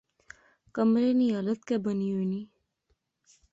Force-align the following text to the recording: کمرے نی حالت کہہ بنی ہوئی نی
کمرے 0.75 1.09
نی 1.17 1.27
حالت 1.35 1.59
کہہ 1.67 1.83
بنی 1.83 2.09
ہوئی 2.13 2.25
نی 2.31 2.41